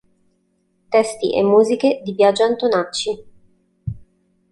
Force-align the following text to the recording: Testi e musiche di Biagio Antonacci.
Testi 0.89 1.31
e 1.31 1.43
musiche 1.43 2.01
di 2.03 2.13
Biagio 2.15 2.43
Antonacci. 2.43 3.25